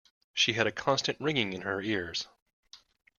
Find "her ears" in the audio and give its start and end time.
1.61-2.25